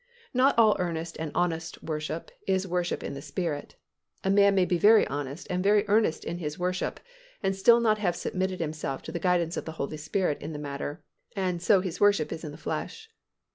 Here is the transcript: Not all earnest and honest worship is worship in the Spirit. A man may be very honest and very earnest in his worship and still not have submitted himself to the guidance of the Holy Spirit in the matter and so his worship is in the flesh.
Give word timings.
Not 0.33 0.57
all 0.57 0.75
earnest 0.79 1.15
and 1.19 1.31
honest 1.35 1.83
worship 1.83 2.31
is 2.47 2.67
worship 2.67 3.03
in 3.03 3.13
the 3.13 3.21
Spirit. 3.21 3.75
A 4.23 4.31
man 4.31 4.55
may 4.55 4.65
be 4.65 4.79
very 4.79 5.05
honest 5.05 5.45
and 5.47 5.63
very 5.63 5.87
earnest 5.87 6.25
in 6.25 6.39
his 6.39 6.57
worship 6.57 6.99
and 7.43 7.55
still 7.55 7.79
not 7.79 7.99
have 7.99 8.15
submitted 8.15 8.59
himself 8.59 9.03
to 9.03 9.11
the 9.11 9.19
guidance 9.19 9.57
of 9.57 9.65
the 9.65 9.73
Holy 9.73 9.97
Spirit 9.97 10.41
in 10.41 10.53
the 10.53 10.57
matter 10.57 11.03
and 11.35 11.61
so 11.61 11.81
his 11.81 12.01
worship 12.01 12.31
is 12.31 12.43
in 12.43 12.49
the 12.51 12.57
flesh. 12.57 13.11